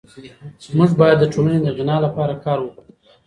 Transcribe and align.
موږ 0.77 0.89
بايد 0.99 1.17
د 1.21 1.25
ټولني 1.33 1.59
د 1.63 1.67
غنا 1.77 1.97
لپاره 2.05 2.33
کار 2.45 2.57
وکړو. 2.61 2.83